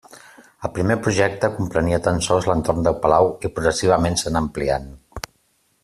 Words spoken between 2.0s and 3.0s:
tan sols l'entorn del